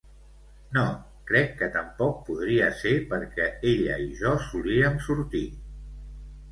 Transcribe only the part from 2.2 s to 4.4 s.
podria ser perquè ella i jo